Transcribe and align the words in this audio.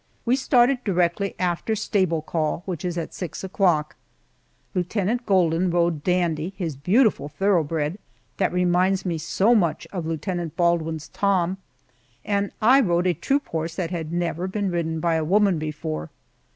We 0.25 0.35
started 0.35 0.83
directly 0.83 1.35
after 1.37 1.75
stable 1.75 2.23
call, 2.23 2.63
which 2.65 2.83
is 2.83 2.97
at 2.97 3.13
six 3.13 3.43
o'clock. 3.43 3.95
Lieutenant 4.73 5.27
Golden 5.27 5.69
rode 5.69 6.03
Dandy, 6.03 6.55
his 6.57 6.75
beautiful 6.75 7.29
thoroughbred, 7.29 7.99
that 8.37 8.51
reminds 8.51 9.05
me 9.05 9.19
so 9.19 9.53
much 9.53 9.85
of 9.93 10.07
Lieutenant 10.07 10.57
Baldwin's 10.57 11.09
Tom, 11.09 11.57
and 12.25 12.51
I 12.63 12.81
rode 12.81 13.05
a 13.05 13.13
troop 13.13 13.49
horse 13.49 13.75
that 13.75 13.91
had 13.91 14.11
never 14.11 14.47
been 14.47 14.71
ridden 14.71 14.99
by 15.01 15.13
a 15.17 15.23
woman 15.23 15.59
before. 15.59 16.09